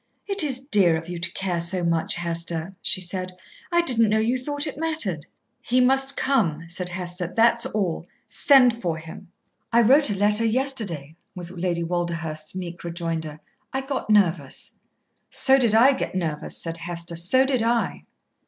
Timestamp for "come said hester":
6.17-7.27